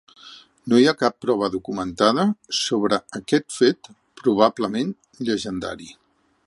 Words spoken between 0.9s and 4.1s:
ha cap prova documentada sobre aquest fet